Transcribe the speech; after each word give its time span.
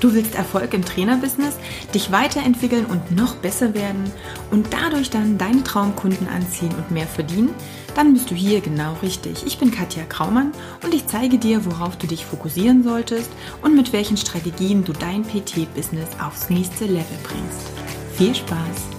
Du 0.00 0.12
willst 0.12 0.34
Erfolg 0.34 0.74
im 0.74 0.84
Trainerbusiness, 0.84 1.56
dich 1.94 2.12
weiterentwickeln 2.12 2.84
und 2.84 3.16
noch 3.16 3.36
besser 3.36 3.72
werden 3.74 4.10
und 4.50 4.68
dadurch 4.72 5.08
dann 5.08 5.38
deine 5.38 5.64
Traumkunden 5.64 6.28
anziehen 6.28 6.74
und 6.76 6.90
mehr 6.90 7.06
verdienen? 7.06 7.54
Dann 7.94 8.12
bist 8.12 8.30
du 8.30 8.34
hier 8.34 8.60
genau 8.60 8.94
richtig. 9.02 9.46
Ich 9.46 9.58
bin 9.58 9.70
Katja 9.70 10.04
Kraumann 10.04 10.52
und 10.84 10.92
ich 10.92 11.06
zeige 11.06 11.38
dir, 11.38 11.64
worauf 11.64 11.96
du 11.96 12.06
dich 12.06 12.26
fokussieren 12.26 12.82
solltest 12.82 13.30
und 13.62 13.74
mit 13.74 13.94
welchen 13.94 14.18
Strategien 14.18 14.84
du 14.84 14.92
dein 14.92 15.22
PT-Business 15.22 16.08
aufs 16.22 16.50
nächste 16.50 16.84
Level 16.84 17.18
bringst. 17.22 17.70
Viel 18.16 18.34
Spaß! 18.34 18.96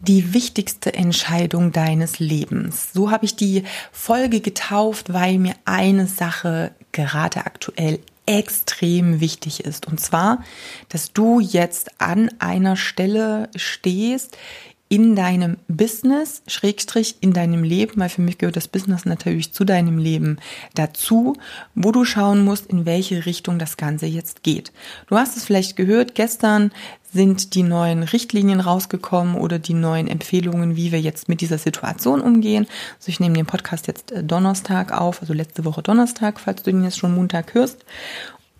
Die 0.00 0.32
wichtigste 0.32 0.94
Entscheidung 0.94 1.72
deines 1.72 2.18
Lebens. 2.18 2.92
So 2.94 3.10
habe 3.10 3.26
ich 3.26 3.36
die 3.36 3.64
Folge 3.92 4.40
getauft, 4.40 5.12
weil 5.12 5.38
mir 5.38 5.54
eine 5.66 6.06
Sache 6.06 6.72
gerade 6.90 7.44
aktuell 7.44 8.00
extrem 8.30 9.20
wichtig 9.20 9.64
ist. 9.64 9.88
Und 9.88 9.98
zwar, 9.98 10.44
dass 10.88 11.12
du 11.12 11.40
jetzt 11.40 12.00
an 12.00 12.30
einer 12.38 12.76
Stelle 12.76 13.50
stehst 13.56 14.36
in 14.88 15.16
deinem 15.16 15.56
Business, 15.68 16.42
Schrägstrich 16.46 17.16
in 17.20 17.32
deinem 17.32 17.64
Leben, 17.64 18.00
weil 18.00 18.08
für 18.08 18.22
mich 18.22 18.38
gehört 18.38 18.56
das 18.56 18.68
Business 18.68 19.04
natürlich 19.04 19.52
zu 19.52 19.64
deinem 19.64 19.98
Leben 19.98 20.38
dazu, 20.74 21.36
wo 21.74 21.92
du 21.92 22.04
schauen 22.04 22.44
musst, 22.44 22.66
in 22.66 22.86
welche 22.86 23.26
Richtung 23.26 23.58
das 23.58 23.76
Ganze 23.76 24.06
jetzt 24.06 24.42
geht. 24.42 24.72
Du 25.08 25.16
hast 25.16 25.36
es 25.36 25.44
vielleicht 25.44 25.76
gehört, 25.76 26.14
gestern 26.14 26.72
sind 27.12 27.54
die 27.54 27.62
neuen 27.62 28.02
Richtlinien 28.02 28.60
rausgekommen 28.60 29.34
oder 29.34 29.58
die 29.58 29.74
neuen 29.74 30.06
Empfehlungen, 30.06 30.76
wie 30.76 30.92
wir 30.92 31.00
jetzt 31.00 31.28
mit 31.28 31.40
dieser 31.40 31.58
Situation 31.58 32.20
umgehen. 32.20 32.66
Also 32.98 33.08
ich 33.08 33.20
nehme 33.20 33.34
den 33.34 33.46
Podcast 33.46 33.86
jetzt 33.86 34.12
äh, 34.12 34.22
Donnerstag 34.22 34.92
auf, 34.92 35.20
also 35.20 35.32
letzte 35.32 35.64
Woche 35.64 35.82
Donnerstag, 35.82 36.40
falls 36.40 36.62
du 36.62 36.70
den 36.70 36.84
jetzt 36.84 36.98
schon 36.98 37.14
Montag 37.14 37.54
hörst. 37.54 37.84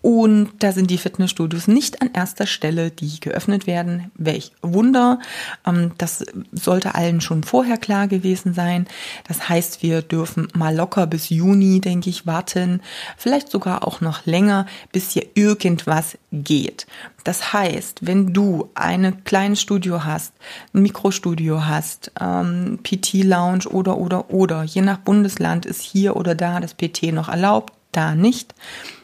Und 0.02 0.50
da 0.60 0.72
sind 0.72 0.90
die 0.90 0.96
Fitnessstudios 0.96 1.68
nicht 1.68 2.00
an 2.00 2.10
erster 2.14 2.46
Stelle, 2.46 2.90
die 2.90 3.20
geöffnet 3.20 3.66
werden. 3.66 4.10
Welch 4.14 4.52
Wunder. 4.62 5.18
Ähm, 5.66 5.92
das 5.98 6.24
sollte 6.52 6.94
allen 6.94 7.20
schon 7.20 7.42
vorher 7.42 7.76
klar 7.76 8.08
gewesen 8.08 8.54
sein. 8.54 8.86
Das 9.28 9.48
heißt, 9.48 9.82
wir 9.82 10.00
dürfen 10.00 10.48
mal 10.54 10.74
locker 10.74 11.06
bis 11.06 11.28
Juni, 11.28 11.80
denke 11.80 12.08
ich, 12.08 12.26
warten. 12.26 12.80
Vielleicht 13.18 13.50
sogar 13.50 13.86
auch 13.86 14.00
noch 14.00 14.24
länger, 14.24 14.66
bis 14.90 15.10
hier 15.10 15.26
irgendwas 15.34 16.16
geht. 16.32 16.86
Das 17.24 17.52
heißt, 17.52 18.06
wenn 18.06 18.32
du 18.32 18.70
eine 18.74 19.12
kleine 19.12 19.56
Studio 19.56 20.04
hast, 20.04 20.32
ein 20.72 20.80
Mikrostudio 20.80 21.66
hast, 21.66 22.12
ähm, 22.18 22.78
PT-Lounge 22.82 23.68
oder, 23.68 23.98
oder, 23.98 24.30
oder, 24.30 24.62
je 24.62 24.80
nach 24.80 24.98
Bundesland 24.98 25.66
ist 25.66 25.82
hier 25.82 26.16
oder 26.16 26.34
da 26.34 26.60
das 26.60 26.72
PT 26.72 27.12
noch 27.12 27.28
erlaubt, 27.28 27.74
da 27.92 28.14
nicht 28.14 28.54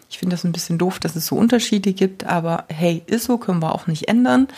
ich 0.09 0.19
finde 0.19 0.35
das 0.35 0.45
ein 0.45 0.53
bisschen 0.53 0.79
doof, 0.79 0.99
dass 0.99 1.17
es 1.17 1.27
so 1.27 1.37
Unterschiede 1.37 1.93
gibt, 1.93 2.25
aber 2.25 2.65
hey, 2.69 3.03
ist 3.07 3.25
so, 3.25 3.39
können 3.39 3.61
wir 3.61 3.75
auch 3.75 3.87
nicht 3.87 4.09
ändern. 4.09 4.49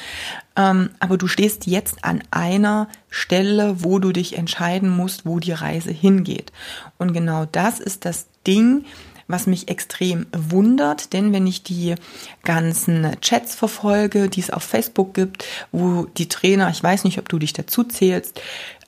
Ähm, 0.56 0.90
aber 1.00 1.16
du 1.16 1.26
stehst 1.26 1.66
jetzt 1.66 2.04
an 2.04 2.22
einer 2.30 2.88
Stelle, 3.08 3.82
wo 3.82 3.98
du 3.98 4.12
dich 4.12 4.36
entscheiden 4.36 4.90
musst, 4.90 5.24
wo 5.24 5.38
die 5.38 5.52
Reise 5.52 5.90
hingeht. 5.90 6.52
Und 6.98 7.12
genau 7.12 7.46
das 7.50 7.80
ist 7.80 8.04
das 8.04 8.26
Ding, 8.46 8.84
was 9.28 9.46
mich 9.46 9.68
extrem 9.68 10.26
wundert, 10.32 11.12
denn 11.12 11.32
wenn 11.32 11.46
ich 11.46 11.62
die 11.62 11.94
ganzen 12.44 13.12
Chats 13.20 13.54
verfolge, 13.54 14.28
die 14.28 14.40
es 14.40 14.50
auf 14.50 14.62
Facebook 14.62 15.14
gibt, 15.14 15.44
wo 15.70 16.04
die 16.16 16.28
Trainer, 16.28 16.70
ich 16.70 16.82
weiß 16.82 17.04
nicht, 17.04 17.18
ob 17.18 17.28
du 17.28 17.38
dich 17.38 17.52
dazu 17.52 17.84
zählst, 17.84 18.40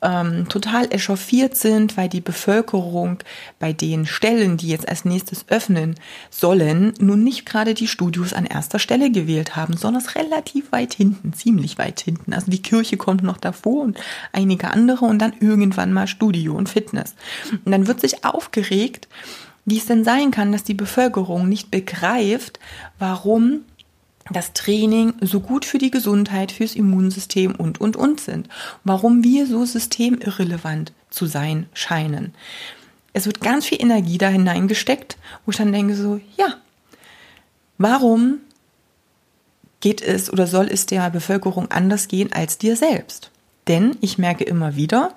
ähm, 0.03 0.49
total 0.49 0.93
echauffiert 0.93 1.57
sind, 1.57 1.97
weil 1.97 2.09
die 2.09 2.21
Bevölkerung 2.21 3.19
bei 3.59 3.73
den 3.73 4.07
Stellen, 4.07 4.57
die 4.57 4.69
jetzt 4.69 4.89
als 4.89 5.05
nächstes 5.05 5.45
öffnen 5.49 5.97
sollen, 6.31 6.95
nun 6.99 7.23
nicht 7.23 7.45
gerade 7.45 7.75
die 7.75 7.87
Studios 7.87 8.33
an 8.33 8.47
erster 8.47 8.79
Stelle 8.79 9.11
gewählt 9.11 9.57
haben, 9.57 9.77
sondern 9.77 10.03
relativ 10.07 10.73
weit 10.73 10.95
hinten, 10.95 11.33
ziemlich 11.35 11.79
weit 11.79 12.01
hinten. 12.01 12.33
Also 12.33 12.51
die 12.51 12.63
Kirche 12.63 12.97
kommt 12.97 13.23
noch 13.23 13.37
davor 13.37 13.83
und 13.83 13.99
einige 14.33 14.71
andere 14.71 15.05
und 15.05 15.19
dann 15.19 15.35
irgendwann 15.39 15.93
mal 15.93 16.07
Studio 16.07 16.55
und 16.55 16.69
Fitness. 16.69 17.15
Und 17.65 17.73
dann 17.73 17.87
wird 17.87 18.01
sich 18.01 18.25
aufgeregt, 18.25 19.09
wie 19.71 19.79
es 19.79 19.87
denn 19.87 20.05
sein 20.05 20.33
kann, 20.33 20.53
dass 20.53 20.65
die 20.65 20.75
Bevölkerung 20.75 21.49
nicht 21.49 21.71
begreift, 21.71 22.59
warum 22.99 23.61
das 24.31 24.53
Training 24.53 25.15
so 25.21 25.41
gut 25.41 25.65
für 25.65 25.79
die 25.79 25.91
Gesundheit, 25.91 26.53
fürs 26.53 26.75
Immunsystem 26.75 27.55
und, 27.55 27.81
und, 27.81 27.97
und 27.97 28.21
sind. 28.21 28.49
Warum 28.85 29.25
wir 29.25 29.47
so 29.47 29.65
systemirrelevant 29.65 30.93
zu 31.09 31.27
sein 31.27 31.67
scheinen. 31.73 32.35
Es 33.13 33.27
wird 33.27 33.41
ganz 33.41 33.67
viel 33.67 33.81
Energie 33.81 34.19
da 34.19 34.29
hineingesteckt, 34.29 35.17
wo 35.45 35.51
ich 35.51 35.57
dann 35.57 35.73
denke 35.73 35.97
so, 35.97 36.21
ja, 36.37 36.55
warum 37.79 38.39
geht 39.81 40.03
es 40.03 40.33
oder 40.33 40.47
soll 40.47 40.69
es 40.71 40.87
der 40.87 41.11
Bevölkerung 41.11 41.71
anders 41.71 42.07
gehen 42.07 42.33
als 42.33 42.59
dir 42.59 42.77
selbst? 42.77 43.31
Denn 43.67 43.97
ich 44.01 44.19
merke 44.19 44.45
immer 44.45 44.77
wieder, 44.77 45.15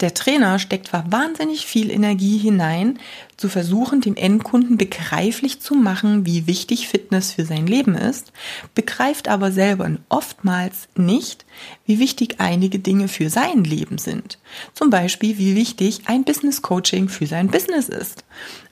der 0.00 0.14
Trainer 0.14 0.58
steckt 0.58 0.88
zwar 0.88 1.10
wahnsinnig 1.10 1.66
viel 1.66 1.90
Energie 1.90 2.38
hinein, 2.38 2.98
zu 3.36 3.48
versuchen, 3.48 4.00
dem 4.00 4.16
Endkunden 4.16 4.76
begreiflich 4.76 5.60
zu 5.60 5.74
machen, 5.74 6.24
wie 6.24 6.46
wichtig 6.46 6.88
Fitness 6.88 7.32
für 7.32 7.44
sein 7.44 7.66
Leben 7.66 7.94
ist, 7.96 8.32
begreift 8.74 9.28
aber 9.28 9.52
selber 9.52 9.90
oftmals 10.08 10.88
nicht, 10.96 11.44
wie 11.84 11.98
wichtig 11.98 12.36
einige 12.38 12.78
Dinge 12.78 13.08
für 13.08 13.30
sein 13.30 13.64
Leben 13.64 13.98
sind. 13.98 14.38
Zum 14.74 14.90
Beispiel, 14.90 15.38
wie 15.38 15.56
wichtig 15.56 16.02
ein 16.06 16.24
Business 16.24 16.62
Coaching 16.62 17.08
für 17.08 17.26
sein 17.26 17.48
Business 17.48 17.88
ist. 17.88 18.24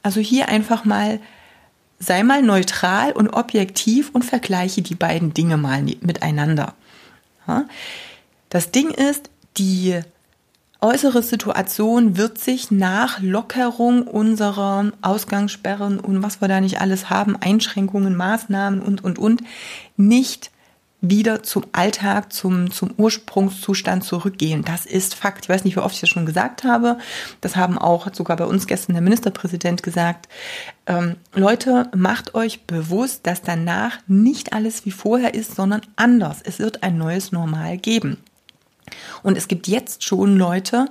Also 0.02 0.20
hier 0.20 0.48
einfach 0.48 0.84
mal 0.84 1.20
sei 1.98 2.22
mal 2.22 2.42
neutral 2.42 3.12
und 3.12 3.30
objektiv 3.30 4.10
und 4.12 4.24
vergleiche 4.24 4.82
die 4.82 4.94
beiden 4.94 5.32
Dinge 5.32 5.56
mal 5.56 5.82
miteinander. 5.82 6.74
Das 8.50 8.70
Ding 8.70 8.90
ist, 8.90 9.30
die 9.56 10.00
äußere 10.86 11.22
Situation 11.22 12.16
wird 12.16 12.38
sich 12.38 12.70
nach 12.70 13.20
Lockerung 13.20 14.06
unserer 14.06 14.92
Ausgangssperren 15.02 15.98
und 15.98 16.22
was 16.22 16.40
wir 16.40 16.48
da 16.48 16.60
nicht 16.60 16.80
alles 16.80 17.10
haben, 17.10 17.36
Einschränkungen, 17.36 18.16
Maßnahmen 18.16 18.80
und, 18.80 19.02
und, 19.02 19.18
und, 19.18 19.42
nicht 19.96 20.50
wieder 21.00 21.42
zum 21.42 21.64
Alltag, 21.72 22.32
zum, 22.32 22.70
zum 22.70 22.92
Ursprungszustand 22.96 24.04
zurückgehen. 24.04 24.64
Das 24.64 24.86
ist 24.86 25.14
Fakt. 25.14 25.44
Ich 25.44 25.48
weiß 25.48 25.64
nicht, 25.64 25.76
wie 25.76 25.80
oft 25.80 25.94
ich 25.94 26.00
das 26.00 26.10
schon 26.10 26.26
gesagt 26.26 26.64
habe. 26.64 26.98
Das 27.40 27.56
haben 27.56 27.78
auch 27.78 28.12
sogar 28.12 28.36
bei 28.36 28.46
uns 28.46 28.66
gestern 28.66 28.94
der 28.94 29.02
Ministerpräsident 29.02 29.82
gesagt. 29.82 30.28
Ähm, 30.86 31.16
Leute, 31.34 31.90
macht 31.94 32.34
euch 32.34 32.64
bewusst, 32.64 33.26
dass 33.26 33.42
danach 33.42 33.98
nicht 34.06 34.52
alles 34.52 34.86
wie 34.86 34.90
vorher 34.90 35.34
ist, 35.34 35.54
sondern 35.54 35.82
anders. 35.96 36.38
Es 36.42 36.58
wird 36.58 36.82
ein 36.82 36.96
neues 36.96 37.30
Normal 37.30 37.76
geben. 37.76 38.18
Und 39.22 39.36
es 39.36 39.48
gibt 39.48 39.68
jetzt 39.68 40.04
schon 40.04 40.36
Leute, 40.36 40.86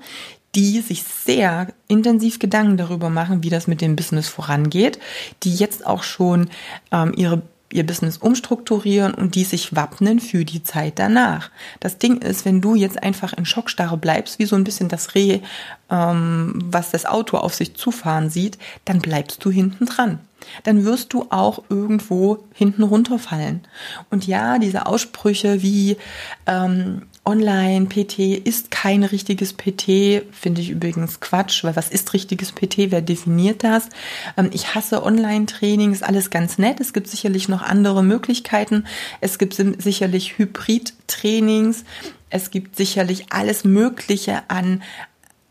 die 0.55 0.79
sich 0.81 1.03
sehr 1.03 1.67
intensiv 1.87 2.39
Gedanken 2.39 2.77
darüber 2.77 3.09
machen, 3.09 3.43
wie 3.43 3.49
das 3.49 3.67
mit 3.67 3.81
dem 3.81 3.95
Business 3.95 4.27
vorangeht, 4.27 4.99
die 5.43 5.53
jetzt 5.53 5.85
auch 5.85 6.03
schon 6.03 6.49
ähm, 6.91 7.13
ihre 7.15 7.41
ihr 7.75 7.85
Business 7.85 8.17
umstrukturieren 8.17 9.13
und 9.13 9.35
die 9.35 9.43
sich 9.43 9.75
wappnen 9.75 10.19
für 10.19 10.45
die 10.45 10.63
Zeit 10.63 10.93
danach. 10.97 11.51
Das 11.79 11.97
Ding 11.97 12.21
ist, 12.21 12.45
wenn 12.45 12.61
du 12.61 12.75
jetzt 12.75 13.01
einfach 13.03 13.33
in 13.33 13.45
Schockstarre 13.45 13.97
bleibst, 13.97 14.39
wie 14.39 14.45
so 14.45 14.55
ein 14.55 14.63
bisschen 14.63 14.87
das 14.87 15.13
Reh, 15.13 15.41
ähm, 15.89 16.59
was 16.63 16.91
das 16.91 17.05
Auto 17.05 17.37
auf 17.37 17.53
sich 17.53 17.75
zufahren 17.75 18.29
sieht, 18.29 18.57
dann 18.85 18.99
bleibst 18.99 19.43
du 19.43 19.51
hinten 19.51 19.85
dran. 19.87 20.19
Dann 20.63 20.85
wirst 20.85 21.11
du 21.13 21.27
auch 21.31 21.63
irgendwo 21.69 22.45
hinten 22.53 22.83
runterfallen. 22.83 23.61
Und 24.09 24.27
ja, 24.27 24.59
diese 24.59 24.85
Aussprüche 24.85 25.61
wie 25.61 25.97
ähm, 26.45 27.01
Online-PT 27.25 28.19
ist 28.45 28.69
kein 28.69 29.03
richtiges 29.03 29.53
PT, 29.53 30.23
finde 30.31 30.61
ich 30.61 30.69
übrigens 30.69 31.19
Quatsch, 31.19 31.63
weil 31.63 31.75
was 31.75 31.89
ist 31.89 32.13
richtiges 32.13 32.51
PT? 32.51 32.91
Wer 32.91 33.01
definiert 33.01 33.63
das? 33.63 33.89
Ähm, 34.37 34.51
ich 34.53 34.75
hasse 34.75 35.03
Online-Training, 35.03 35.91
ist 35.91 36.03
alles 36.03 36.29
ganz 36.29 36.59
nett. 36.59 36.79
Es 36.79 36.93
gibt 36.93 37.07
sicherlich 37.07 37.49
noch 37.49 37.63
andere 37.63 38.03
Möglichkeiten. 38.03 38.85
Es 39.21 39.39
gibt 39.39 39.55
sicherlich 39.55 40.37
Hybrid-Trainings. 40.37 41.83
Es 42.29 42.51
gibt 42.51 42.75
sicherlich 42.75 43.31
alles 43.31 43.63
Mögliche 43.63 44.43
an 44.49 44.83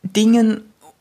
Dingen, 0.02 0.60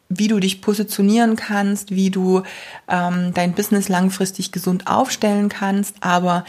wie 0.10 0.28
du 0.28 0.40
dich 0.40 0.62
positionieren 0.62 1.36
kannst, 1.36 1.92
wie 1.92 2.10
du 2.10 2.42
ähm, 2.88 3.32
dein 3.34 3.54
Business 3.54 3.90
langfristig 3.90 4.52
gesund 4.52 4.88
aufstellen 4.88 5.50
kannst. 5.50 5.96
Aber 6.02 6.46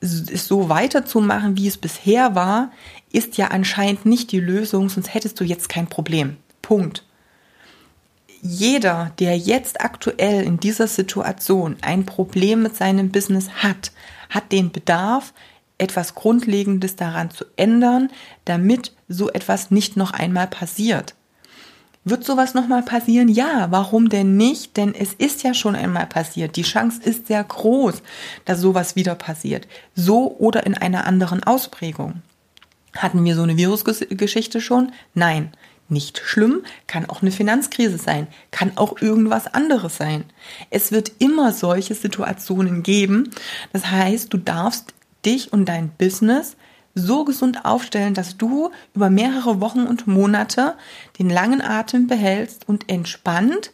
es 0.00 0.48
so 0.48 0.68
weiterzumachen, 0.68 1.56
wie 1.56 1.68
es 1.68 1.76
bisher 1.76 2.34
war, 2.34 2.72
ist 3.12 3.36
ja 3.36 3.48
anscheinend 3.48 4.06
nicht 4.06 4.32
die 4.32 4.40
Lösung, 4.40 4.88
sonst 4.88 5.12
hättest 5.14 5.38
du 5.40 5.44
jetzt 5.44 5.68
kein 5.68 5.86
Problem. 5.86 6.36
Punkt. 6.62 7.04
Jeder, 8.42 9.12
der 9.18 9.36
jetzt 9.36 9.82
aktuell 9.82 10.42
in 10.44 10.58
dieser 10.58 10.86
Situation 10.86 11.76
ein 11.82 12.06
Problem 12.06 12.62
mit 12.62 12.74
seinem 12.76 13.10
Business 13.10 13.50
hat, 13.62 13.92
hat 14.30 14.50
den 14.52 14.72
Bedarf, 14.72 15.34
etwas 15.76 16.14
Grundlegendes 16.14 16.96
daran 16.96 17.30
zu 17.30 17.44
ändern, 17.56 18.10
damit 18.44 18.92
so 19.08 19.30
etwas 19.30 19.70
nicht 19.70 19.96
noch 19.96 20.12
einmal 20.12 20.46
passiert. 20.46 21.14
Wird 22.04 22.24
sowas 22.24 22.54
nochmal 22.54 22.82
passieren? 22.82 23.28
Ja, 23.28 23.66
warum 23.70 24.08
denn 24.08 24.36
nicht? 24.38 24.76
Denn 24.78 24.94
es 24.94 25.12
ist 25.12 25.42
ja 25.42 25.52
schon 25.52 25.74
einmal 25.74 26.06
passiert. 26.06 26.56
Die 26.56 26.62
Chance 26.62 27.02
ist 27.02 27.26
sehr 27.26 27.44
groß, 27.44 28.02
dass 28.46 28.60
sowas 28.60 28.96
wieder 28.96 29.14
passiert. 29.14 29.68
So 29.94 30.34
oder 30.38 30.64
in 30.64 30.74
einer 30.74 31.06
anderen 31.06 31.44
Ausprägung. 31.44 32.22
Hatten 32.96 33.24
wir 33.24 33.34
so 33.34 33.42
eine 33.42 33.56
Virusgeschichte 33.56 34.60
schon? 34.60 34.92
Nein. 35.14 35.52
Nicht 35.92 36.18
schlimm, 36.24 36.62
kann 36.86 37.10
auch 37.10 37.20
eine 37.20 37.32
Finanzkrise 37.32 37.98
sein, 37.98 38.28
kann 38.52 38.76
auch 38.76 39.02
irgendwas 39.02 39.52
anderes 39.52 39.96
sein. 39.96 40.22
Es 40.70 40.92
wird 40.92 41.10
immer 41.18 41.52
solche 41.52 41.96
Situationen 41.96 42.84
geben. 42.84 43.30
Das 43.72 43.90
heißt, 43.90 44.32
du 44.32 44.38
darfst 44.38 44.94
dich 45.26 45.52
und 45.52 45.64
dein 45.64 45.90
Business 45.90 46.56
so 46.94 47.24
gesund 47.24 47.64
aufstellen, 47.64 48.14
dass 48.14 48.36
du 48.36 48.70
über 48.94 49.10
mehrere 49.10 49.60
Wochen 49.60 49.80
und 49.80 50.06
Monate 50.06 50.74
den 51.18 51.28
langen 51.28 51.60
Atem 51.60 52.06
behältst 52.06 52.68
und 52.68 52.88
entspannt, 52.88 53.72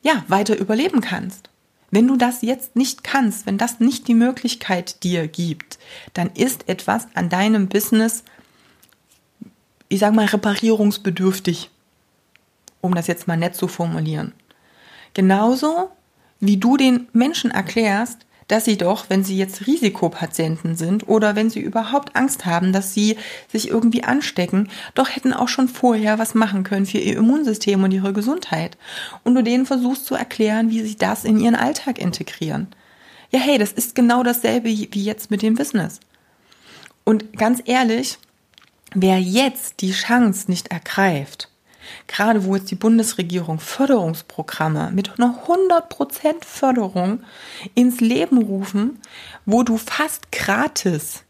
ja, 0.00 0.24
weiter 0.28 0.58
überleben 0.58 1.02
kannst. 1.02 1.50
Wenn 1.90 2.06
du 2.06 2.16
das 2.16 2.40
jetzt 2.40 2.74
nicht 2.74 3.04
kannst, 3.04 3.44
wenn 3.44 3.58
das 3.58 3.80
nicht 3.80 4.08
die 4.08 4.14
Möglichkeit 4.14 5.02
dir 5.02 5.28
gibt, 5.28 5.67
dann 6.14 6.30
ist 6.30 6.68
etwas 6.68 7.06
an 7.14 7.28
deinem 7.28 7.68
Business 7.68 8.24
ich 9.88 10.00
sag 10.00 10.14
mal, 10.14 10.26
reparierungsbedürftig, 10.26 11.70
um 12.80 12.94
das 12.94 13.06
jetzt 13.06 13.26
mal 13.26 13.36
nett 13.36 13.54
zu 13.54 13.68
formulieren. 13.68 14.32
Genauso 15.14 15.90
wie 16.40 16.58
du 16.58 16.76
den 16.76 17.08
Menschen 17.12 17.50
erklärst, 17.50 18.18
dass 18.46 18.64
sie 18.64 18.78
doch, 18.78 19.10
wenn 19.10 19.24
sie 19.24 19.36
jetzt 19.36 19.66
Risikopatienten 19.66 20.74
sind 20.74 21.06
oder 21.06 21.36
wenn 21.36 21.50
sie 21.50 21.60
überhaupt 21.60 22.16
Angst 22.16 22.46
haben, 22.46 22.72
dass 22.72 22.94
sie 22.94 23.16
sich 23.46 23.68
irgendwie 23.68 24.04
anstecken, 24.04 24.70
doch 24.94 25.10
hätten 25.10 25.34
auch 25.34 25.48
schon 25.48 25.68
vorher 25.68 26.18
was 26.18 26.34
machen 26.34 26.64
können 26.64 26.86
für 26.86 26.96
ihr 26.96 27.18
Immunsystem 27.18 27.82
und 27.82 27.92
ihre 27.92 28.14
Gesundheit. 28.14 28.78
Und 29.22 29.34
du 29.34 29.42
denen 29.42 29.66
versuchst 29.66 30.06
zu 30.06 30.14
erklären, 30.14 30.70
wie 30.70 30.80
sie 30.80 30.96
das 30.96 31.24
in 31.24 31.38
ihren 31.38 31.56
Alltag 31.56 31.98
integrieren. 31.98 32.68
Ja, 33.30 33.40
hey, 33.40 33.58
das 33.58 33.72
ist 33.72 33.94
genau 33.94 34.22
dasselbe 34.22 34.68
wie 34.68 35.02
jetzt 35.02 35.30
mit 35.30 35.42
dem 35.42 35.54
Business. 35.54 36.00
Und 37.04 37.36
ganz 37.36 37.62
ehrlich, 37.64 38.18
Wer 38.94 39.20
jetzt 39.20 39.82
die 39.82 39.92
Chance 39.92 40.50
nicht 40.50 40.68
ergreift, 40.68 41.50
gerade 42.06 42.44
wo 42.44 42.56
jetzt 42.56 42.70
die 42.70 42.74
Bundesregierung 42.74 43.60
Förderungsprogramme 43.60 44.90
mit 44.92 45.18
einer 45.18 45.38
100% 45.46 46.42
Förderung 46.42 47.20
ins 47.74 48.00
Leben 48.00 48.38
rufen, 48.38 48.98
wo 49.44 49.62
du 49.62 49.76
fast 49.76 50.32
gratis 50.32 51.22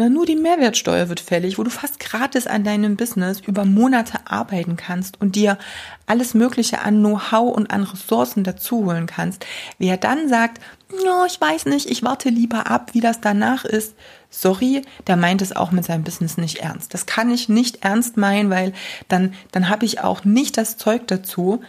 na, 0.00 0.08
nur 0.08 0.24
die 0.24 0.34
Mehrwertsteuer 0.34 1.10
wird 1.10 1.20
fällig, 1.20 1.58
wo 1.58 1.62
du 1.62 1.68
fast 1.68 2.00
gratis 2.00 2.46
an 2.46 2.64
deinem 2.64 2.96
Business 2.96 3.40
über 3.40 3.66
Monate 3.66 4.18
arbeiten 4.24 4.76
kannst 4.76 5.20
und 5.20 5.36
dir 5.36 5.58
alles 6.06 6.32
Mögliche 6.32 6.80
an 6.80 7.00
Know-how 7.00 7.54
und 7.54 7.70
an 7.70 7.82
Ressourcen 7.82 8.42
dazuholen 8.42 9.06
kannst. 9.06 9.44
Wer 9.76 9.98
dann 9.98 10.26
sagt, 10.30 10.58
no, 11.04 11.26
ich 11.26 11.38
weiß 11.38 11.66
nicht, 11.66 11.90
ich 11.90 12.02
warte 12.02 12.30
lieber 12.30 12.70
ab, 12.70 12.94
wie 12.94 13.02
das 13.02 13.20
danach 13.20 13.66
ist, 13.66 13.94
sorry, 14.30 14.80
der 15.06 15.16
meint 15.16 15.42
es 15.42 15.54
auch 15.54 15.70
mit 15.70 15.84
seinem 15.84 16.02
Business 16.02 16.38
nicht 16.38 16.60
ernst. 16.60 16.94
Das 16.94 17.04
kann 17.04 17.30
ich 17.30 17.50
nicht 17.50 17.84
ernst 17.84 18.16
meinen, 18.16 18.48
weil 18.48 18.72
dann, 19.08 19.34
dann 19.52 19.68
habe 19.68 19.84
ich 19.84 20.00
auch 20.00 20.24
nicht 20.24 20.56
das 20.56 20.78
Zeug 20.78 21.08
dazu, 21.08 21.60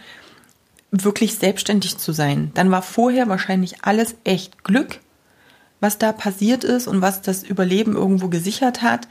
wirklich 0.90 1.34
selbstständig 1.34 1.98
zu 1.98 2.12
sein. 2.12 2.50
Dann 2.54 2.70
war 2.70 2.80
vorher 2.80 3.28
wahrscheinlich 3.28 3.84
alles 3.84 4.14
echt 4.24 4.64
Glück 4.64 5.00
was 5.82 5.98
da 5.98 6.12
passiert 6.12 6.62
ist 6.62 6.86
und 6.86 7.02
was 7.02 7.22
das 7.22 7.42
Überleben 7.42 7.96
irgendwo 7.96 8.28
gesichert 8.28 8.82
hat. 8.82 9.08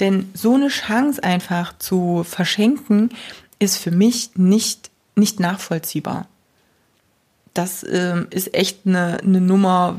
Denn 0.00 0.30
so 0.32 0.54
eine 0.54 0.68
Chance 0.68 1.22
einfach 1.22 1.76
zu 1.78 2.24
verschenken, 2.24 3.10
ist 3.58 3.76
für 3.76 3.90
mich 3.90 4.30
nicht, 4.34 4.90
nicht 5.14 5.38
nachvollziehbar. 5.38 6.26
Das 7.52 7.86
ähm, 7.88 8.26
ist 8.30 8.54
echt 8.54 8.80
eine, 8.86 9.18
eine 9.22 9.40
Nummer, 9.40 9.96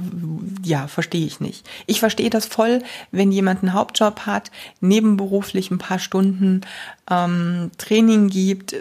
ja, 0.64 0.88
verstehe 0.88 1.26
ich 1.26 1.40
nicht. 1.40 1.66
Ich 1.86 2.00
verstehe 2.00 2.32
das 2.32 2.48
voll, 2.48 2.82
wenn 3.12 3.32
jemand 3.32 3.62
einen 3.62 3.74
Hauptjob 3.74 4.22
hat, 4.22 4.52
nebenberuflich 4.82 5.70
ein 5.70 5.78
paar 5.78 6.00
Stunden 6.00 6.62
ähm, 7.10 7.72
Training 7.78 8.30
gibt, 8.30 8.76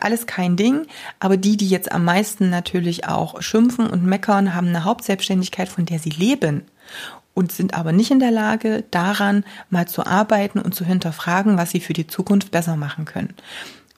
alles 0.00 0.26
kein 0.26 0.56
Ding, 0.56 0.86
aber 1.20 1.36
die, 1.36 1.56
die 1.56 1.68
jetzt 1.68 1.92
am 1.92 2.04
meisten 2.04 2.50
natürlich 2.50 3.06
auch 3.06 3.42
schimpfen 3.42 3.86
und 3.86 4.04
meckern, 4.04 4.54
haben 4.54 4.68
eine 4.68 4.84
Hauptselbstständigkeit, 4.84 5.68
von 5.68 5.86
der 5.86 5.98
sie 5.98 6.10
leben 6.10 6.62
und 7.34 7.52
sind 7.52 7.74
aber 7.74 7.92
nicht 7.92 8.10
in 8.10 8.20
der 8.20 8.30
Lage, 8.30 8.84
daran 8.90 9.44
mal 9.68 9.86
zu 9.86 10.06
arbeiten 10.06 10.60
und 10.60 10.74
zu 10.74 10.84
hinterfragen, 10.84 11.58
was 11.58 11.70
sie 11.70 11.80
für 11.80 11.92
die 11.92 12.06
Zukunft 12.06 12.50
besser 12.50 12.76
machen 12.76 13.04
können. 13.04 13.34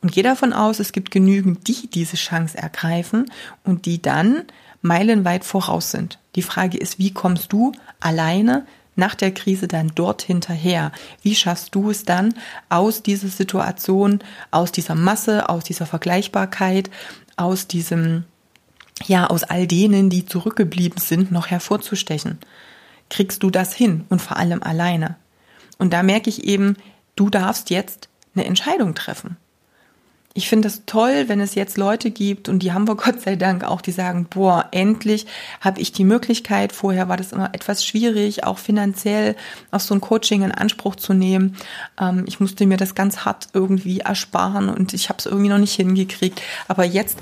Und 0.03 0.13
gehe 0.13 0.23
davon 0.23 0.53
aus, 0.53 0.81
es 0.81 0.93
gibt 0.93 1.11
genügend, 1.11 1.69
die 1.69 1.89
diese 1.89 2.17
Chance 2.17 2.57
ergreifen 2.57 3.31
und 3.65 3.87
die 3.87 4.01
dann 4.01 4.45
meilenweit 4.83 5.45
voraus 5.45 5.91
sind. 5.91 6.19
Die 6.35 6.43
Frage 6.43 6.79
ist, 6.79 6.99
wie 6.99 7.13
kommst 7.13 7.53
du 7.53 7.73
alleine 8.01 8.67
nach 8.97 9.15
der 9.15 9.33
Krise 9.33 9.69
dann 9.69 9.93
dort 9.95 10.23
hinterher? 10.23 10.93
Wie 11.23 11.35
schaffst 11.35 11.75
du 11.75 11.91
es 11.91 12.05
dann 12.05 12.35
aus 12.69 13.03
dieser 13.03 13.29
Situation, 13.29 14.21
aus 14.51 14.73
dieser 14.73 14.95
Masse, 14.95 15.49
aus 15.49 15.65
dieser 15.65 15.87
Vergleichbarkeit, 15.87 16.91
aus 17.37 17.67
diesem, 17.67 18.25
ja, 19.05 19.27
aus 19.27 19.45
all 19.45 19.67
denen, 19.67 20.11
die 20.11 20.27
zurückgeblieben 20.27 20.99
sind, 20.99 21.31
noch 21.31 21.49
hervorzustechen? 21.49 22.39
Kriegst 23.09 23.43
du 23.43 23.51
das 23.51 23.73
hin 23.75 24.05
und 24.09 24.21
vor 24.21 24.37
allem 24.37 24.63
alleine? 24.63 25.17
Und 25.79 25.93
da 25.93 26.03
merke 26.03 26.31
ich 26.31 26.45
eben, 26.45 26.77
du 27.15 27.31
darfst 27.31 27.71
jetzt 27.71 28.09
eine 28.35 28.47
Entscheidung 28.47 28.95
treffen 28.95 29.37
ich 30.37 30.49
finde 30.49 30.69
es 30.69 30.83
toll, 30.85 31.25
wenn 31.29 31.41
es 31.41 31.55
jetzt 31.55 31.79
Leute 31.79 32.11
gibt, 32.11 32.49
und 32.49 32.61
die 32.61 32.73
haben 32.73 32.87
wir 32.87 32.95
Gott 32.97 33.23
sei 33.23 33.37
Dank 33.37 33.65
auch, 33.65 33.81
die 33.81 33.93
sagen, 33.93 34.27
boah, 34.29 34.69
endlich 34.71 35.27
habe 35.61 35.81
ich 35.81 35.93
die 35.93 36.05
Möglichkeit. 36.05 36.73
Vorher 36.73 37.09
war 37.09 37.17
das 37.17 37.33
immer 37.33 37.55
etwas 37.55 37.85
schwierig, 37.85 38.45
auch 38.45 38.59
finanziell 38.59 39.35
auch 39.71 39.81
so 39.81 39.95
ein 39.95 40.01
Coaching 40.01 40.43
in 40.43 40.53
Anspruch 40.53 40.97
zu 40.97 41.15
nehmen. 41.15 41.57
Ähm, 42.01 42.25
ich 42.27 42.39
musste 42.39 42.67
mir 42.67 42.77
das 42.77 42.95
ganz 42.95 43.25
hart 43.25 43.49
irgendwie 43.55 44.01
ersparen 44.01 44.69
und 44.69 44.93
ich 44.93 45.09
habe 45.09 45.19
es 45.19 45.27
irgendwie 45.27 45.49
noch 45.49 45.59
nicht 45.59 45.75
hingekriegt. 45.75 46.43
Aber 46.69 46.85
jetzt 46.85 47.19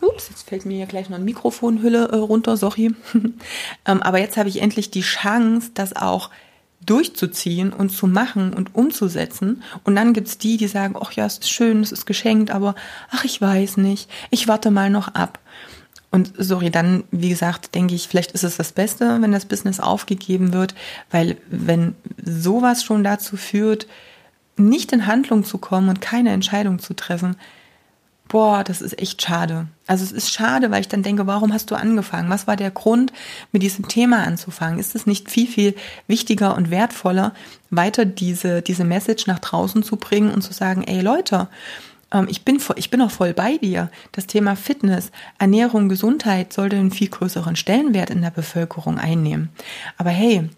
Ups, 0.00 0.28
jetzt 0.28 0.48
fällt 0.48 0.66
mir 0.66 0.76
hier 0.76 0.86
gleich 0.86 1.08
noch 1.08 1.16
eine 1.16 1.24
Mikrofonhülle 1.24 2.08
äh, 2.08 2.16
runter, 2.16 2.56
sorry. 2.56 2.94
ähm, 3.86 4.02
aber 4.02 4.18
jetzt 4.18 4.36
habe 4.36 4.48
ich 4.48 4.60
endlich 4.60 4.90
die 4.90 5.00
Chance, 5.00 5.70
das 5.72 5.96
auch 5.96 6.30
durchzuziehen 6.86 7.72
und 7.72 7.90
zu 7.90 8.06
machen 8.06 8.52
und 8.52 8.74
umzusetzen. 8.74 9.62
Und 9.84 9.96
dann 9.96 10.12
gibt's 10.12 10.38
die, 10.38 10.56
die 10.56 10.68
sagen, 10.68 10.96
ach 11.00 11.12
ja, 11.12 11.26
es 11.26 11.38
ist 11.38 11.50
schön, 11.50 11.80
es 11.80 11.92
ist 11.92 12.06
geschenkt, 12.06 12.50
aber 12.50 12.74
ach, 13.10 13.24
ich 13.24 13.40
weiß 13.40 13.76
nicht, 13.78 14.10
ich 14.30 14.48
warte 14.48 14.70
mal 14.70 14.90
noch 14.90 15.08
ab. 15.08 15.38
Und 16.10 16.32
sorry, 16.38 16.70
dann, 16.70 17.02
wie 17.10 17.28
gesagt, 17.28 17.74
denke 17.74 17.94
ich, 17.94 18.06
vielleicht 18.06 18.32
ist 18.32 18.44
es 18.44 18.56
das 18.56 18.70
Beste, 18.70 19.20
wenn 19.20 19.32
das 19.32 19.46
Business 19.46 19.80
aufgegeben 19.80 20.52
wird, 20.52 20.74
weil 21.10 21.38
wenn 21.50 21.96
sowas 22.24 22.84
schon 22.84 23.02
dazu 23.02 23.36
führt, 23.36 23.88
nicht 24.56 24.92
in 24.92 25.06
Handlung 25.06 25.44
zu 25.44 25.58
kommen 25.58 25.88
und 25.88 26.00
keine 26.00 26.30
Entscheidung 26.30 26.78
zu 26.78 26.94
treffen, 26.94 27.34
boah, 28.28 28.64
das 28.64 28.80
ist 28.80 28.98
echt 28.98 29.22
schade. 29.22 29.66
Also 29.86 30.04
es 30.04 30.12
ist 30.12 30.32
schade, 30.32 30.70
weil 30.70 30.80
ich 30.80 30.88
dann 30.88 31.02
denke, 31.02 31.26
warum 31.26 31.52
hast 31.52 31.70
du 31.70 31.74
angefangen? 31.74 32.30
Was 32.30 32.46
war 32.46 32.56
der 32.56 32.70
Grund, 32.70 33.12
mit 33.52 33.62
diesem 33.62 33.86
Thema 33.88 34.24
anzufangen? 34.24 34.78
Ist 34.78 34.94
es 34.94 35.06
nicht 35.06 35.30
viel, 35.30 35.46
viel 35.46 35.74
wichtiger 36.06 36.56
und 36.56 36.70
wertvoller, 36.70 37.34
weiter 37.70 38.04
diese, 38.04 38.62
diese 38.62 38.84
Message 38.84 39.26
nach 39.26 39.38
draußen 39.40 39.82
zu 39.82 39.96
bringen 39.96 40.30
und 40.30 40.42
zu 40.42 40.52
sagen, 40.52 40.84
ey 40.84 41.00
Leute, 41.00 41.48
ähm, 42.12 42.26
ich 42.30 42.44
bin, 42.44 42.60
ich 42.76 42.90
bin 42.90 43.02
auch 43.02 43.10
voll 43.10 43.34
bei 43.34 43.58
dir. 43.58 43.90
Das 44.12 44.26
Thema 44.26 44.56
Fitness, 44.56 45.10
Ernährung, 45.38 45.88
Gesundheit 45.88 46.52
sollte 46.52 46.76
einen 46.76 46.92
viel 46.92 47.08
größeren 47.08 47.56
Stellenwert 47.56 48.10
in 48.10 48.22
der 48.22 48.30
Bevölkerung 48.30 48.98
einnehmen. 48.98 49.50
Aber 49.98 50.10
hey, 50.10 50.48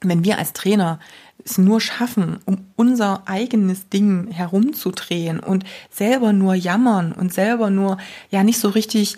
wenn 0.00 0.24
wir 0.24 0.38
als 0.38 0.52
Trainer 0.52 1.00
es 1.44 1.58
nur 1.58 1.80
schaffen, 1.80 2.38
um 2.44 2.66
unser 2.76 3.22
eigenes 3.26 3.88
Ding 3.88 4.28
herumzudrehen 4.30 5.40
und 5.40 5.64
selber 5.90 6.32
nur 6.32 6.54
jammern 6.54 7.12
und 7.12 7.32
selber 7.32 7.70
nur 7.70 7.98
ja 8.30 8.42
nicht 8.44 8.58
so 8.58 8.68
richtig 8.68 9.16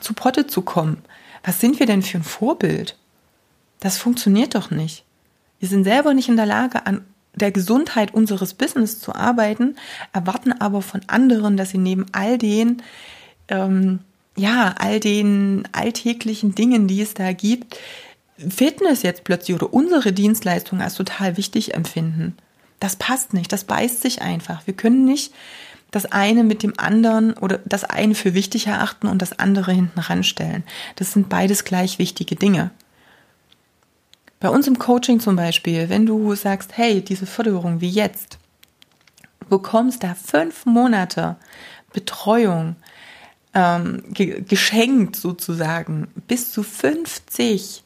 zu 0.00 0.14
Potte 0.14 0.46
zu 0.46 0.62
kommen. 0.62 0.98
Was 1.44 1.60
sind 1.60 1.78
wir 1.78 1.86
denn 1.86 2.02
für 2.02 2.18
ein 2.18 2.24
Vorbild? 2.24 2.96
Das 3.80 3.98
funktioniert 3.98 4.54
doch 4.54 4.70
nicht. 4.70 5.04
Wir 5.58 5.68
sind 5.68 5.84
selber 5.84 6.14
nicht 6.14 6.28
in 6.28 6.36
der 6.36 6.46
Lage, 6.46 6.86
an 6.86 7.04
der 7.34 7.52
Gesundheit 7.52 8.14
unseres 8.14 8.54
Business 8.54 8.98
zu 8.98 9.14
arbeiten, 9.14 9.76
erwarten 10.12 10.52
aber 10.52 10.82
von 10.82 11.02
anderen, 11.06 11.56
dass 11.56 11.70
sie 11.70 11.78
neben 11.78 12.06
all 12.12 12.38
den, 12.38 12.82
ähm, 13.48 14.00
ja, 14.36 14.74
all 14.78 15.00
den 15.00 15.68
alltäglichen 15.72 16.54
Dingen, 16.54 16.88
die 16.88 17.02
es 17.02 17.14
da 17.14 17.32
gibt, 17.32 17.78
Fitness 18.38 19.02
jetzt 19.02 19.24
plötzlich 19.24 19.54
oder 19.54 19.72
unsere 19.72 20.12
Dienstleistung 20.12 20.80
als 20.80 20.94
total 20.94 21.36
wichtig 21.36 21.74
empfinden. 21.74 22.36
Das 22.80 22.96
passt 22.96 23.32
nicht, 23.32 23.52
das 23.52 23.64
beißt 23.64 24.02
sich 24.02 24.20
einfach. 24.20 24.66
Wir 24.66 24.74
können 24.74 25.04
nicht 25.04 25.32
das 25.90 26.06
eine 26.06 26.44
mit 26.44 26.62
dem 26.62 26.78
anderen 26.78 27.32
oder 27.34 27.58
das 27.64 27.84
eine 27.84 28.14
für 28.14 28.34
wichtig 28.34 28.66
erachten 28.66 29.06
und 29.06 29.22
das 29.22 29.38
andere 29.38 29.72
hinten 29.72 30.00
ranstellen. 30.00 30.64
Das 30.96 31.12
sind 31.12 31.28
beides 31.28 31.64
gleich 31.64 31.98
wichtige 31.98 32.36
Dinge. 32.36 32.70
Bei 34.40 34.50
uns 34.50 34.66
im 34.66 34.78
Coaching 34.78 35.20
zum 35.20 35.36
Beispiel, 35.36 35.88
wenn 35.88 36.04
du 36.04 36.34
sagst, 36.34 36.76
hey, 36.76 37.00
diese 37.00 37.24
Förderung 37.24 37.80
wie 37.80 37.88
jetzt, 37.88 38.38
bekommst 39.48 40.02
da 40.02 40.14
fünf 40.14 40.66
Monate 40.66 41.36
Betreuung 41.92 42.76
ähm, 43.54 44.02
ge 44.10 44.42
geschenkt 44.42 45.16
sozusagen, 45.16 46.08
bis 46.26 46.52
zu 46.52 46.62
50 46.62 47.84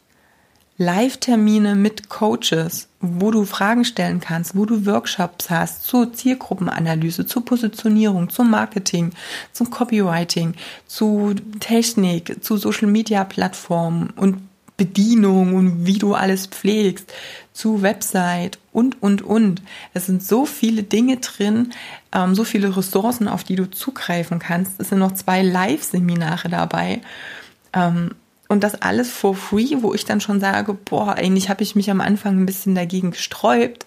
Live-Termine 0.81 1.75
mit 1.75 2.09
Coaches, 2.09 2.89
wo 3.03 3.31
du 3.31 3.45
Fragen 3.45 3.85
stellen 3.85 4.19
kannst, 4.19 4.57
wo 4.57 4.65
du 4.65 4.87
Workshops 4.87 5.51
hast 5.51 5.83
zur 5.83 6.15
Zielgruppenanalyse, 6.15 7.27
zur 7.27 7.45
Positionierung, 7.45 8.31
zum 8.31 8.51
Marketing, 8.51 9.13
zum 9.53 9.69
Copywriting, 9.69 10.55
zu 10.87 11.35
Technik, 11.61 12.43
zu 12.43 12.57
Social-Media-Plattformen 12.57 14.09
und 14.17 14.39
Bedienung 14.79 15.55
und 15.55 15.85
wie 15.85 15.99
du 15.99 16.15
alles 16.15 16.47
pflegst, 16.47 17.13
zu 17.53 17.83
Website 17.83 18.59
und, 18.73 19.03
und, 19.03 19.21
und. 19.21 19.61
Es 19.93 20.07
sind 20.07 20.23
so 20.23 20.47
viele 20.47 20.83
Dinge 20.83 21.19
drin, 21.19 21.75
ähm, 22.13 22.35
so 22.35 22.45
viele 22.45 22.75
Ressourcen, 22.75 23.29
auf 23.29 23.45
die 23.45 23.57
du 23.57 23.71
zugreifen 23.71 24.39
kannst. 24.39 24.81
Es 24.81 24.89
sind 24.89 25.01
noch 25.01 25.13
zwei 25.13 25.43
Live-Seminare 25.43 26.49
dabei. 26.49 27.03
Ähm, 27.75 28.13
und 28.51 28.65
das 28.65 28.83
alles 28.83 29.13
for 29.13 29.37
free, 29.37 29.77
wo 29.79 29.95
ich 29.95 30.05
dann 30.05 30.21
schon 30.21 30.41
sage, 30.41 30.75
boah, 30.75 31.15
eigentlich 31.15 31.49
habe 31.49 31.63
ich 31.63 31.77
mich 31.77 31.89
am 31.89 32.01
Anfang 32.01 32.37
ein 32.37 32.47
bisschen 32.47 32.75
dagegen 32.75 33.13
gesträubt, 33.13 33.87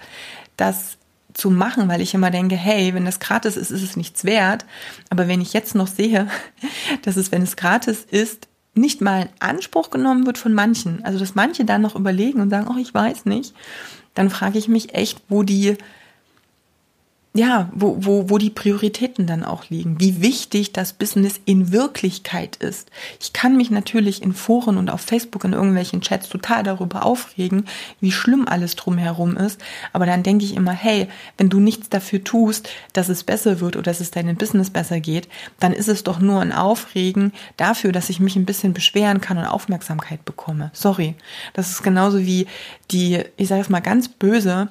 das 0.55 0.97
zu 1.33 1.49
machen, 1.51 1.89
weil 1.89 1.99
ich 1.99 2.13
immer 2.13 2.31
denke, 2.31 2.55
hey, 2.55 2.93
wenn 2.93 3.03
das 3.03 3.19
gratis 3.19 3.57
ist, 3.57 3.71
ist 3.71 3.83
es 3.83 3.97
nichts 3.97 4.23
wert. 4.23 4.63
Aber 5.09 5.27
wenn 5.27 5.41
ich 5.41 5.51
jetzt 5.51 5.75
noch 5.75 5.87
sehe, 5.87 6.29
dass 7.01 7.17
es, 7.17 7.29
wenn 7.33 7.41
es 7.41 7.57
gratis 7.57 8.07
ist, 8.09 8.47
nicht 8.73 9.01
mal 9.01 9.23
in 9.23 9.29
Anspruch 9.39 9.89
genommen 9.89 10.25
wird 10.25 10.37
von 10.37 10.53
manchen, 10.53 11.03
also 11.03 11.19
dass 11.19 11.35
manche 11.35 11.65
dann 11.65 11.81
noch 11.81 11.97
überlegen 11.97 12.39
und 12.39 12.49
sagen, 12.49 12.69
oh, 12.73 12.79
ich 12.79 12.93
weiß 12.93 13.25
nicht, 13.25 13.53
dann 14.13 14.29
frage 14.29 14.59
ich 14.59 14.69
mich 14.69 14.95
echt, 14.95 15.21
wo 15.27 15.43
die 15.43 15.75
ja, 17.35 17.69
wo, 17.73 17.97
wo, 17.99 18.29
wo 18.29 18.37
die 18.37 18.51
Prioritäten 18.51 19.25
dann 19.25 19.43
auch 19.43 19.67
liegen, 19.71 19.99
wie 19.99 20.21
wichtig 20.21 20.71
das 20.71 20.93
Business 20.93 21.41
in 21.45 21.71
Wirklichkeit 21.71 22.57
ist. 22.57 22.91
Ich 23.19 23.33
kann 23.33 23.57
mich 23.57 23.71
natürlich 23.71 24.21
in 24.21 24.33
Foren 24.33 24.77
und 24.77 24.91
auf 24.91 25.01
Facebook 25.01 25.43
in 25.43 25.53
irgendwelchen 25.53 26.01
Chats 26.01 26.29
total 26.29 26.61
darüber 26.61 27.03
aufregen, 27.03 27.65
wie 27.99 28.11
schlimm 28.11 28.47
alles 28.47 28.75
drumherum 28.75 29.35
ist. 29.35 29.59
Aber 29.93 30.05
dann 30.05 30.21
denke 30.21 30.45
ich 30.45 30.55
immer, 30.55 30.73
hey, 30.73 31.07
wenn 31.39 31.49
du 31.49 31.59
nichts 31.59 31.89
dafür 31.89 32.23
tust, 32.23 32.69
dass 32.93 33.09
es 33.09 33.23
besser 33.23 33.59
wird 33.59 33.77
oder 33.77 33.83
dass 33.83 33.99
es 33.99 34.11
deinem 34.11 34.35
Business 34.35 34.69
besser 34.69 34.99
geht, 34.99 35.27
dann 35.59 35.73
ist 35.73 35.89
es 35.89 36.03
doch 36.03 36.19
nur 36.19 36.39
ein 36.39 36.51
Aufregen 36.53 37.33
dafür, 37.57 37.91
dass 37.91 38.11
ich 38.11 38.19
mich 38.19 38.35
ein 38.35 38.45
bisschen 38.45 38.73
beschweren 38.73 39.21
kann 39.21 39.39
und 39.39 39.45
Aufmerksamkeit 39.45 40.23
bekomme. 40.23 40.69
Sorry. 40.73 41.15
Das 41.53 41.71
ist 41.71 41.81
genauso 41.81 42.19
wie 42.19 42.45
die, 42.91 43.23
ich 43.37 43.47
sage 43.47 43.61
es 43.61 43.69
mal 43.69 43.79
ganz 43.79 44.07
böse, 44.07 44.69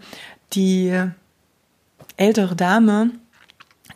die 0.52 1.10
ältere 2.16 2.56
Dame, 2.56 3.10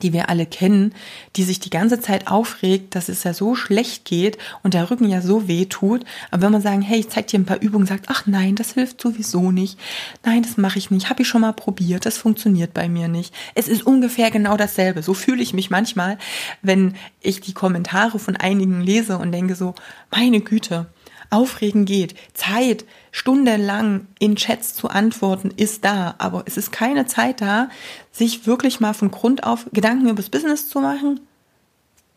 die 0.03 0.13
wir 0.13 0.29
alle 0.29 0.47
kennen, 0.47 0.95
die 1.37 1.43
sich 1.43 1.61
die 1.61 1.71
ganze 1.71 2.01
Zeit 2.01 2.29
aufregt, 2.29 2.95
dass 2.95 3.09
es 3.09 3.25
ja 3.25 3.33
so 3.33 3.55
schlecht 3.55 4.05
geht 4.05 4.39
und 4.63 4.75
der 4.75 4.91
Rücken 4.91 5.09
ja 5.09 5.21
so 5.21 5.49
weh 5.49 5.67
tut. 5.67 6.05
Aber 6.31 6.43
wenn 6.43 6.53
man 6.53 6.63
sagen, 6.63 6.83
hey, 6.83 6.99
ich 7.01 7.09
zeig 7.09 7.27
dir 7.29 7.39
ein 7.39 7.47
paar 7.47 7.63
Übungen, 7.63 7.87
sagt, 7.87 8.07
ach 8.09 8.27
nein, 8.27 8.57
das 8.57 8.73
hilft 8.73 9.01
sowieso 9.01 9.51
nicht. 9.53 9.79
Nein, 10.25 10.43
das 10.43 10.57
mache 10.57 10.79
ich 10.79 10.91
nicht. 10.91 11.11
Habe 11.11 11.23
ich 11.23 11.29
schon 11.29 11.41
mal 11.41 11.53
probiert. 11.53 12.07
Das 12.07 12.19
funktioniert 12.19 12.75
bei 12.75 12.89
mir 12.89 13.09
nicht. 13.09 13.35
Es 13.55 13.69
ist 13.69 13.87
ungefähr 13.87 14.31
genau 14.31 14.57
dasselbe. 14.57 15.03
So 15.03 15.15
fühle 15.15 15.43
ich 15.43 15.55
mich 15.55 15.71
manchmal, 15.71 16.19
wenn 16.63 16.95
ich 17.21 17.41
die 17.41 17.55
Kommentare 17.55 18.19
von 18.19 18.37
einigen 18.37 18.81
lese 18.81 19.19
und 19.19 19.33
denke 19.33 19.55
so, 19.55 19.75
meine 20.11 20.41
Güte, 20.41 20.87
aufregen 21.31 21.85
geht. 21.85 22.15
Zeit, 22.35 22.85
stundenlang 23.11 24.07
in 24.19 24.37
Chats 24.37 24.75
zu 24.75 24.89
antworten, 24.89 25.51
ist 25.57 25.85
da. 25.85 26.15
Aber 26.19 26.45
es 26.47 26.57
ist 26.57 26.73
keine 26.73 27.07
Zeit 27.07 27.41
da, 27.41 27.69
sich 28.13 28.47
wirklich 28.47 28.81
mal 28.81 28.95
von 28.95 29.11
Grund 29.11 29.45
auf 29.45 29.67
Gedanken 29.73 30.09
über 30.09 30.17
das 30.23 30.31
Business 30.31 30.69
zu 30.69 30.81
machen. 30.81 31.21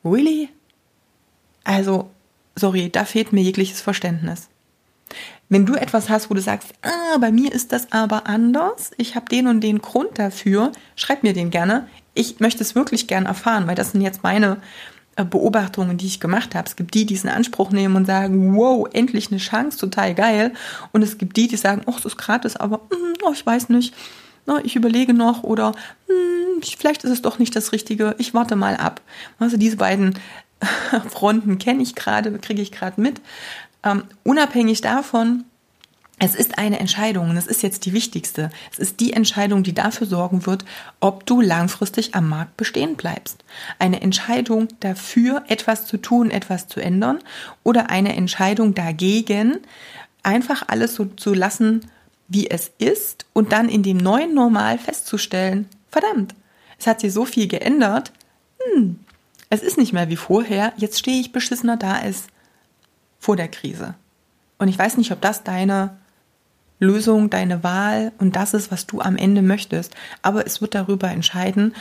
Really? 0.03 0.49
Also, 1.63 2.09
sorry, 2.55 2.89
da 2.89 3.05
fehlt 3.05 3.33
mir 3.33 3.41
jegliches 3.41 3.81
Verständnis. 3.81 4.49
Wenn 5.49 5.65
du 5.65 5.73
etwas 5.73 6.09
hast, 6.09 6.29
wo 6.29 6.35
du 6.35 6.41
sagst, 6.41 6.73
ah, 6.83 7.17
bei 7.19 7.31
mir 7.31 7.51
ist 7.51 7.71
das 7.71 7.91
aber 7.91 8.27
anders, 8.27 8.91
ich 8.97 9.15
habe 9.15 9.27
den 9.29 9.47
und 9.47 9.61
den 9.61 9.79
Grund 9.79 10.19
dafür, 10.19 10.71
schreib 10.95 11.23
mir 11.23 11.33
den 11.33 11.49
gerne. 11.49 11.87
Ich 12.13 12.39
möchte 12.39 12.61
es 12.61 12.75
wirklich 12.75 13.07
gern 13.07 13.25
erfahren, 13.25 13.65
weil 13.65 13.75
das 13.75 13.91
sind 13.91 14.01
jetzt 14.01 14.21
meine 14.21 14.57
Beobachtungen, 15.25 15.97
die 15.97 16.05
ich 16.05 16.19
gemacht 16.19 16.55
habe. 16.55 16.67
Es 16.67 16.75
gibt 16.75 16.93
die, 16.93 17.05
die 17.05 17.15
es 17.15 17.23
in 17.23 17.29
Anspruch 17.29 17.71
nehmen 17.71 17.95
und 17.95 18.05
sagen, 18.05 18.55
wow, 18.55 18.87
endlich 18.93 19.31
eine 19.31 19.39
Chance, 19.39 19.77
total 19.77 20.15
geil. 20.15 20.53
Und 20.91 21.01
es 21.01 21.17
gibt 21.17 21.37
die, 21.37 21.47
die 21.47 21.57
sagen, 21.57 21.81
ach, 21.85 21.95
das 21.95 22.13
ist 22.13 22.17
gratis, 22.17 22.55
aber 22.55 22.77
mm, 22.77 23.23
oh, 23.23 23.31
ich 23.33 23.45
weiß 23.45 23.69
nicht, 23.69 23.93
Na, 24.45 24.59
ich 24.63 24.75
überlege 24.75 25.13
noch 25.13 25.43
oder 25.43 25.71
mm, 26.07 26.61
vielleicht 26.77 27.03
ist 27.03 27.11
es 27.11 27.21
doch 27.21 27.39
nicht 27.39 27.55
das 27.55 27.71
Richtige, 27.71 28.15
ich 28.17 28.33
warte 28.33 28.55
mal 28.55 28.75
ab. 28.75 29.01
Also 29.37 29.57
diese 29.57 29.77
beiden 29.77 30.17
Fronten 31.09 31.57
kenne 31.57 31.83
ich 31.83 31.95
gerade, 31.95 32.37
kriege 32.39 32.61
ich 32.61 32.71
gerade 32.71 32.99
mit. 32.99 33.21
Ähm, 33.83 34.03
unabhängig 34.23 34.81
davon, 34.81 35.45
es 36.19 36.35
ist 36.35 36.57
eine 36.57 36.79
Entscheidung 36.79 37.29
und 37.29 37.37
es 37.37 37.47
ist 37.47 37.63
jetzt 37.63 37.85
die 37.85 37.93
wichtigste. 37.93 38.49
Es 38.71 38.77
ist 38.77 38.99
die 38.99 39.13
Entscheidung, 39.13 39.63
die 39.63 39.73
dafür 39.73 40.05
sorgen 40.05 40.45
wird, 40.45 40.65
ob 40.99 41.25
du 41.25 41.39
langfristig 41.39 42.13
am 42.13 42.27
Markt 42.27 42.57
bestehen 42.57 42.97
bleibst. 42.97 43.43
Eine 43.79 44.01
Entscheidung 44.01 44.67
dafür, 44.81 45.43
etwas 45.47 45.85
zu 45.85 45.97
tun, 45.97 46.29
etwas 46.29 46.67
zu 46.67 46.81
ändern 46.81 47.19
oder 47.63 47.89
eine 47.89 48.15
Entscheidung 48.17 48.75
dagegen, 48.75 49.59
einfach 50.21 50.63
alles 50.67 50.95
so 50.95 51.05
zu 51.05 51.33
lassen, 51.33 51.89
wie 52.27 52.49
es 52.49 52.69
ist 52.77 53.25
und 53.31 53.53
dann 53.53 53.69
in 53.69 53.81
dem 53.81 53.97
neuen 53.97 54.33
Normal 54.33 54.77
festzustellen, 54.77 55.67
verdammt, 55.89 56.35
es 56.77 56.85
hat 56.85 56.99
sich 56.99 57.13
so 57.13 57.25
viel 57.25 57.47
geändert, 57.47 58.11
hm, 58.59 58.99
es 59.49 59.63
ist 59.63 59.77
nicht 59.77 59.93
mehr 59.93 60.09
wie 60.09 60.15
vorher, 60.17 60.73
jetzt 60.77 60.99
stehe 60.99 61.19
ich 61.21 61.31
beschissener 61.31 61.77
da 61.77 61.93
als 61.93 62.27
vor 63.19 63.35
der 63.35 63.47
Krise. 63.47 63.95
Und 64.59 64.67
ich 64.67 64.77
weiß 64.77 64.97
nicht, 64.97 65.11
ob 65.11 65.21
das 65.21 65.43
deine 65.43 65.97
Lösung, 66.79 67.29
deine 67.29 67.63
Wahl 67.63 68.11
und 68.17 68.35
das 68.35 68.53
ist, 68.53 68.71
was 68.71 68.87
du 68.87 69.01
am 69.01 69.17
Ende 69.17 69.41
möchtest. 69.41 69.93
Aber 70.21 70.45
es 70.45 70.61
wird 70.61 70.75
darüber 70.75 71.09
entscheiden, 71.09 71.75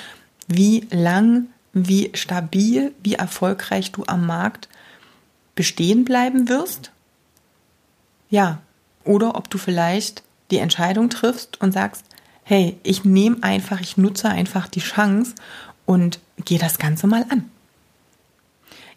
wie 0.49 0.87
lang, 0.91 1.47
wie 1.73 2.11
stabil, 2.15 2.93
wie 3.03 3.15
erfolgreich 3.15 3.93
du 3.93 4.05
am 4.07 4.27
Markt 4.27 4.69
bestehen 5.55 6.05
bleiben 6.05 6.49
wirst. 6.49 6.91
Ja, 8.31 8.61
oder 9.05 9.37
ob 9.37 9.49
du 9.51 9.59
vielleicht 9.59 10.23
die 10.51 10.59
Entscheidung 10.59 11.11
triffst 11.11 11.61
und 11.61 11.73
sagst, 11.73 12.05
hey, 12.43 12.79
ich 12.83 13.05
nehme 13.05 13.43
einfach, 13.43 13.81
ich 13.81 13.97
nutze 13.97 14.29
einfach 14.29 14.69
die 14.69 14.81
Chance 14.81 15.35
und 15.87 16.19
gehe 16.45 16.59
das 16.59 16.79
Ganze 16.79 17.07
mal 17.07 17.25
an. 17.29 17.51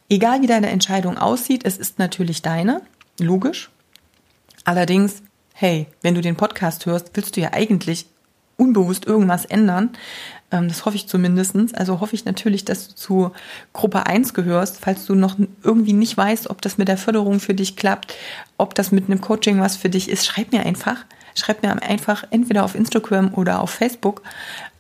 Egal 0.10 0.42
wie 0.42 0.48
deine 0.48 0.70
Entscheidung 0.70 1.18
aussieht, 1.18 1.66
es 1.66 1.78
ist 1.78 2.00
natürlich 2.00 2.42
deine, 2.42 2.82
logisch. 3.20 3.70
Allerdings 4.66 5.24
hey, 5.54 5.88
wenn 6.02 6.16
du 6.16 6.22
den 6.22 6.36
Podcast 6.36 6.86
hörst, 6.86 7.12
willst 7.14 7.38
du 7.38 7.42
ja 7.42 7.54
eigentlich 7.54 8.08
unbewusst 8.58 9.06
irgendwas 9.06 9.46
ändern. 9.46 9.90
Ähm, 10.52 10.68
das 10.68 10.86
hoffe 10.86 10.96
ich 10.96 11.08
zumindestens. 11.08 11.74
Also 11.74 12.00
hoffe 12.00 12.16
ich 12.16 12.26
natürlich, 12.26 12.66
dass 12.66 12.90
du 12.90 12.96
zu 12.96 13.32
Gruppe 13.74 14.06
1 14.06 14.34
gehörst, 14.34 14.78
falls 14.80 15.06
du 15.06 15.16
noch 15.16 15.38
irgendwie 15.64 15.94
nicht 15.94 16.16
weißt, 16.16 16.50
ob 16.50 16.62
das 16.62 16.78
mit 16.78 16.88
der 16.88 16.98
Förderung 16.98 17.40
für 17.40 17.54
dich 17.54 17.76
klappt, 17.76 18.16
ob 18.58 18.76
das 18.76 18.92
mit 18.92 19.06
einem 19.10 19.22
Coaching 19.22 19.60
was 19.60 19.78
für 19.78 19.90
dich 19.90 20.10
ist. 20.10 20.26
Schreib 20.26 20.52
mir 20.52 20.66
einfach. 20.66 21.06
Schreib 21.34 21.64
mir 21.64 21.82
einfach 21.82 22.26
entweder 22.30 22.66
auf 22.66 22.76
Instagram 22.76 23.34
oder 23.34 23.62
auf 23.62 23.72
Facebook. 23.72 24.22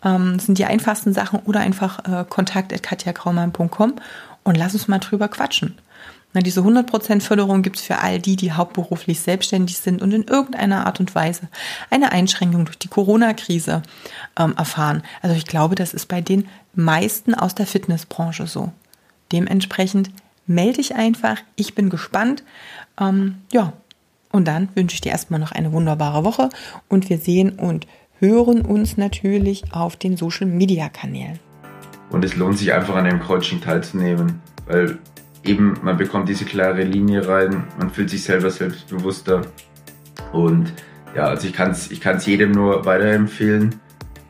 Ähm, 0.03 0.33
das 0.35 0.45
sind 0.45 0.57
die 0.57 0.65
einfachsten 0.65 1.13
Sachen 1.13 1.39
oder 1.45 1.61
einfach 1.61 1.99
äh, 2.05 2.25
kontakt.katjakraumann.com 2.27 3.95
und 4.43 4.57
lass 4.57 4.73
uns 4.73 4.87
mal 4.87 4.99
drüber 4.99 5.27
quatschen. 5.27 5.77
Diese 6.33 6.61
100% 6.61 7.21
Förderung 7.21 7.61
gibt 7.61 7.75
es 7.77 7.81
für 7.81 7.99
all 7.99 8.19
die, 8.19 8.37
die 8.37 8.53
hauptberuflich 8.53 9.19
selbstständig 9.19 9.77
sind 9.77 10.01
und 10.01 10.13
in 10.13 10.23
irgendeiner 10.23 10.85
Art 10.85 11.01
und 11.01 11.13
Weise 11.13 11.49
eine 11.89 12.13
Einschränkung 12.13 12.63
durch 12.65 12.77
die 12.77 12.87
Corona-Krise 12.87 13.81
ähm, 14.39 14.53
erfahren. 14.55 15.03
Also 15.21 15.35
ich 15.35 15.45
glaube, 15.45 15.75
das 15.75 15.93
ist 15.93 16.07
bei 16.07 16.21
den 16.21 16.47
meisten 16.73 17.33
aus 17.33 17.53
der 17.53 17.67
Fitnessbranche 17.67 18.47
so. 18.47 18.71
Dementsprechend 19.33 20.09
melde 20.47 20.77
dich 20.77 20.95
einfach. 20.95 21.37
Ich 21.57 21.75
bin 21.75 21.89
gespannt. 21.89 22.43
Ähm, 22.99 23.39
ja, 23.51 23.73
und 24.31 24.47
dann 24.47 24.69
wünsche 24.75 24.95
ich 24.95 25.01
dir 25.01 25.11
erstmal 25.11 25.39
noch 25.39 25.51
eine 25.51 25.73
wunderbare 25.73 26.23
Woche 26.23 26.49
und 26.87 27.09
wir 27.09 27.17
sehen 27.17 27.59
und 27.59 27.87
hören 28.19 28.61
uns 28.61 28.97
natürlich 28.97 29.73
auf 29.73 29.97
den 29.97 30.15
Social-Media-Kanälen. 30.15 31.39
Und 32.09 32.23
es 32.23 32.35
lohnt 32.35 32.57
sich 32.57 32.71
einfach 32.71 32.95
an 32.95 33.05
dem 33.05 33.19
Coaching 33.19 33.61
teilzunehmen, 33.61 34.41
weil 34.67 34.99
eben, 35.43 35.77
man 35.81 35.97
bekommt 35.97 36.29
diese 36.29 36.45
klare 36.45 36.83
Linie 36.83 37.27
rein, 37.27 37.65
man 37.77 37.89
fühlt 37.89 38.09
sich 38.09 38.23
selber 38.23 38.49
selbstbewusster. 38.49 39.41
Und 40.31 40.73
ja, 41.15 41.25
also 41.25 41.47
ich 41.47 41.53
kann 41.53 41.71
es 41.71 41.91
ich 41.91 42.01
kann's 42.01 42.25
jedem 42.25 42.51
nur 42.51 42.85
weiterempfehlen, 42.85 43.75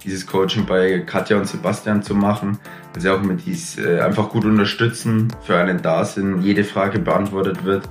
dieses 0.04 0.26
Coaching 0.26 0.66
bei 0.66 1.00
Katja 1.00 1.38
und 1.38 1.48
Sebastian 1.48 2.02
zu 2.02 2.16
machen, 2.16 2.58
weil 2.94 3.02
sie 3.02 3.10
auch 3.10 3.22
mit 3.22 3.46
dies 3.46 3.78
äh, 3.78 4.00
einfach 4.00 4.30
gut 4.30 4.46
unterstützen, 4.46 5.28
für 5.44 5.58
einen 5.58 5.82
da 5.82 6.06
sind, 6.06 6.42
jede 6.42 6.64
Frage 6.64 7.00
beantwortet 7.00 7.64
wird. 7.64 7.88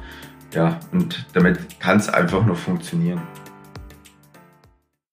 Ja, 0.53 0.81
und 0.91 1.27
damit 1.33 1.79
kann 1.79 1.99
es 1.99 2.09
einfach 2.09 2.45
nur 2.45 2.57
funktionieren. 2.57 3.23